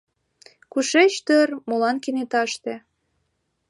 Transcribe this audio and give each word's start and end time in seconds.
Кушеч 0.71 1.13
дыр, 1.25 1.49
молан 1.67 1.97
кенеташте 2.03 2.73